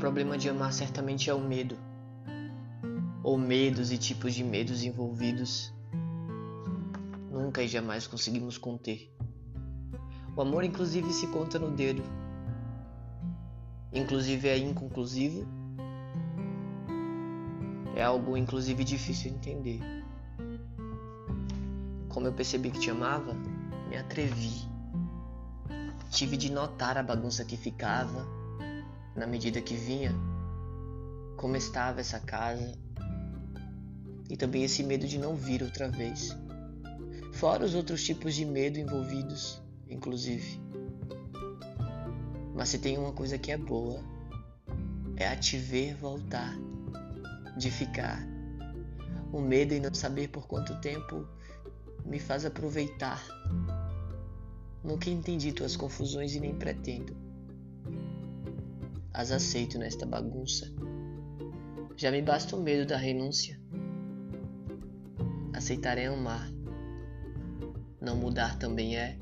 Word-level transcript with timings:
problema 0.00 0.38
de 0.38 0.48
amar 0.48 0.72
certamente 0.72 1.28
é 1.28 1.34
o 1.34 1.40
medo, 1.40 1.76
ou 3.22 3.36
medos 3.36 3.92
e 3.92 3.98
tipos 3.98 4.34
de 4.34 4.42
medos 4.42 4.82
envolvidos. 4.82 5.74
Nunca 7.30 7.62
e 7.62 7.68
jamais 7.68 8.06
conseguimos 8.06 8.56
conter. 8.56 9.14
O 10.34 10.40
amor, 10.40 10.64
inclusive, 10.64 11.12
se 11.12 11.26
conta 11.26 11.58
no 11.58 11.70
dedo. 11.70 12.02
Inclusive, 13.92 14.48
é 14.48 14.56
inconclusivo. 14.56 15.46
É 17.94 18.02
algo, 18.02 18.38
inclusive, 18.38 18.82
difícil 18.82 19.32
de 19.32 19.36
entender. 19.36 19.80
Como 22.08 22.26
eu 22.26 22.32
percebi 22.32 22.70
que 22.70 22.80
te 22.80 22.90
amava, 22.90 23.34
me 23.86 23.98
atrevi. 23.98 24.66
Tive 26.10 26.38
de 26.38 26.50
notar 26.50 26.96
a 26.96 27.02
bagunça 27.02 27.44
que 27.44 27.56
ficava 27.56 28.40
na 29.14 29.26
medida 29.26 29.60
que 29.60 29.74
vinha, 29.74 30.14
como 31.36 31.56
estava 31.56 32.00
essa 32.00 32.20
casa 32.20 32.72
e 34.28 34.36
também 34.36 34.62
esse 34.62 34.82
medo 34.82 35.06
de 35.06 35.18
não 35.18 35.34
vir 35.34 35.62
outra 35.62 35.88
vez. 35.88 36.36
Fora 37.32 37.64
os 37.64 37.74
outros 37.74 38.04
tipos 38.04 38.34
de 38.34 38.44
medo 38.44 38.78
envolvidos, 38.78 39.60
inclusive. 39.88 40.60
Mas 42.54 42.68
se 42.68 42.78
tem 42.78 42.98
uma 42.98 43.12
coisa 43.12 43.38
que 43.38 43.50
é 43.50 43.56
boa, 43.56 44.04
é 45.16 45.26
a 45.26 45.36
te 45.36 45.56
ver 45.56 45.96
voltar, 45.96 46.54
de 47.56 47.70
ficar. 47.70 48.24
O 49.32 49.40
medo 49.40 49.72
em 49.72 49.80
não 49.80 49.94
saber 49.94 50.28
por 50.28 50.46
quanto 50.46 50.80
tempo 50.80 51.26
me 52.04 52.18
faz 52.18 52.44
aproveitar. 52.44 53.22
Nunca 54.82 55.10
entendi 55.10 55.52
tuas 55.52 55.76
confusões 55.76 56.34
e 56.34 56.40
nem 56.40 56.54
pretendo. 56.54 57.29
As 59.12 59.32
aceito 59.32 59.76
nesta 59.76 60.06
bagunça. 60.06 60.72
Já 61.96 62.12
me 62.12 62.22
basta 62.22 62.54
o 62.54 62.62
medo 62.62 62.86
da 62.86 62.96
renúncia. 62.96 63.60
Aceitar 65.52 65.98
é 65.98 66.06
amar. 66.06 66.48
Não 68.00 68.16
mudar 68.16 68.56
também 68.56 68.96
é. 68.96 69.18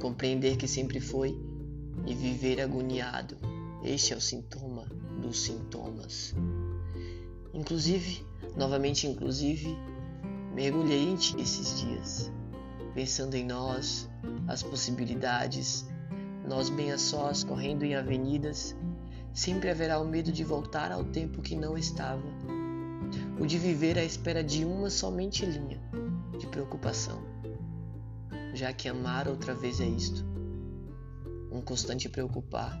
Compreender 0.00 0.56
que 0.56 0.66
sempre 0.66 1.00
foi 1.00 1.38
e 2.06 2.14
viver 2.14 2.60
agoniado. 2.60 3.36
Este 3.84 4.14
é 4.14 4.16
o 4.16 4.20
sintoma 4.20 4.86
dos 5.20 5.42
sintomas. 5.42 6.34
Inclusive, 7.52 8.24
novamente 8.56 9.06
inclusive, 9.06 9.76
mergulhei 10.54 11.10
em 11.10 11.16
ti 11.16 11.38
esses 11.38 11.80
dias, 11.80 12.32
pensando 12.94 13.34
em 13.34 13.44
nós, 13.44 14.08
as 14.48 14.62
possibilidades, 14.62 15.86
nós 16.46 16.70
bem 16.70 16.92
a 16.92 16.98
sós, 16.98 17.42
correndo 17.42 17.82
em 17.82 17.96
avenidas, 17.96 18.76
sempre 19.34 19.68
haverá 19.68 19.98
o 19.98 20.06
medo 20.06 20.30
de 20.30 20.44
voltar 20.44 20.92
ao 20.92 21.04
tempo 21.04 21.42
que 21.42 21.56
não 21.56 21.76
estava, 21.76 22.22
o 23.38 23.44
de 23.44 23.58
viver 23.58 23.98
à 23.98 24.04
espera 24.04 24.44
de 24.44 24.64
uma 24.64 24.88
somente 24.88 25.44
linha 25.44 25.80
de 26.38 26.46
preocupação, 26.46 27.20
já 28.54 28.72
que 28.72 28.88
amar 28.88 29.26
outra 29.26 29.54
vez 29.54 29.80
é 29.80 29.86
isto, 29.86 30.24
um 31.50 31.60
constante 31.60 32.08
preocupar, 32.08 32.80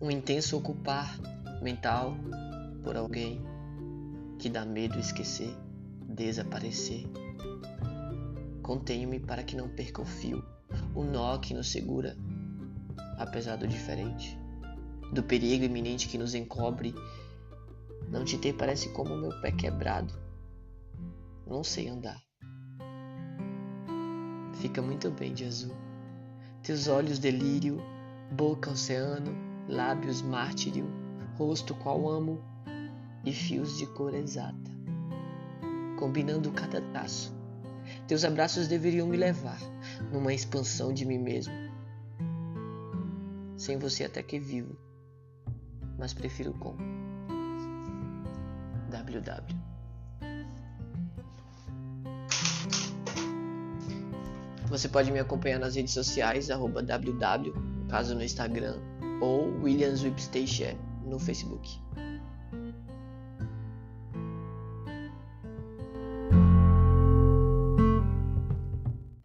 um 0.00 0.08
intenso 0.08 0.56
ocupar 0.56 1.18
mental 1.60 2.16
por 2.84 2.96
alguém 2.96 3.42
que 4.38 4.48
dá 4.48 4.64
medo 4.64 5.00
esquecer, 5.00 5.52
desaparecer. 6.08 7.04
Contenho-me 8.62 9.18
para 9.18 9.42
que 9.42 9.56
não 9.56 9.68
perca 9.68 10.00
o 10.00 10.04
fio, 10.04 10.44
o 10.94 11.02
nó 11.02 11.38
que 11.38 11.52
nos 11.52 11.72
segura 11.72 12.16
apesar 13.18 13.56
do 13.56 13.66
diferente, 13.66 14.38
do 15.12 15.22
perigo 15.22 15.64
iminente 15.64 16.08
que 16.08 16.16
nos 16.16 16.34
encobre. 16.34 16.94
Não 18.08 18.24
te 18.24 18.38
ter 18.38 18.54
parece 18.54 18.88
como 18.90 19.14
o 19.14 19.18
meu 19.18 19.40
pé 19.40 19.50
quebrado. 19.50 20.14
Não 21.46 21.64
sei 21.64 21.88
andar. 21.88 22.22
Fica 24.60 24.80
muito 24.80 25.10
bem 25.10 25.34
de 25.34 25.44
azul. 25.44 25.74
Teus 26.62 26.88
olhos 26.88 27.18
delírio, 27.18 27.80
boca 28.32 28.70
oceano, 28.70 29.34
lábios 29.68 30.22
mártirio, 30.22 30.86
rosto 31.36 31.74
qual 31.74 32.08
amo 32.08 32.42
e 33.24 33.32
fios 33.32 33.76
de 33.78 33.86
cor 33.86 34.14
exata, 34.14 34.70
combinando 35.98 36.50
cada 36.52 36.80
traço. 36.80 37.36
Teus 38.06 38.24
abraços 38.24 38.68
deveriam 38.68 39.06
me 39.06 39.16
levar 39.16 39.58
numa 40.12 40.34
expansão 40.34 40.92
de 40.92 41.06
mim 41.06 41.18
mesmo 41.18 41.67
sem 43.68 43.76
você 43.76 44.04
até 44.04 44.22
que 44.22 44.38
vivo, 44.38 44.74
mas 45.98 46.14
prefiro 46.14 46.54
com. 46.54 46.74
WW. 48.90 49.58
Você 54.68 54.88
pode 54.88 55.12
me 55.12 55.18
acompanhar 55.18 55.58
nas 55.58 55.74
redes 55.74 55.92
sociais, 55.92 56.50
arroba 56.50 56.82
WW, 56.82 57.52
caso 57.90 58.14
no 58.14 58.22
Instagram, 58.22 58.80
ou 59.20 59.52
Williams 59.60 60.02
no 61.04 61.18
Facebook. 61.18 61.78